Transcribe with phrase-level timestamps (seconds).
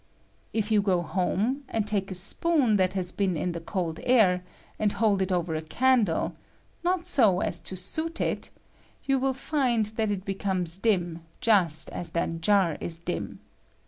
[0.51, 3.99] If you go home, and take a spoon that I iias been ia the cold
[4.01, 4.43] air,
[4.79, 6.35] and hold it over a I candle—
[6.83, 8.49] not so as to soot it—
[9.05, 13.41] you ^111 find that rit becomes dim just as that jar is dim.